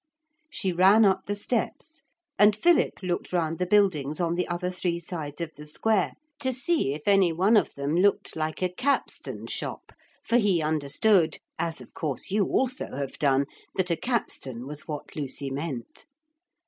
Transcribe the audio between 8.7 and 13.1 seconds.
capstan shop, for he understood, as of course you also